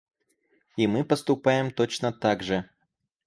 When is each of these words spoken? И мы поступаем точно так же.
И 0.77 0.87
мы 0.87 1.03
поступаем 1.05 1.69
точно 1.69 2.11
так 2.11 2.41
же. 2.41 2.67